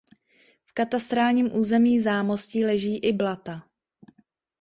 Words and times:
V 0.65 0.73
katastrálním 0.73 1.55
území 1.55 1.99
Zámostí 1.99 2.65
leží 2.65 2.97
i 2.97 3.13
Blata. 3.13 3.69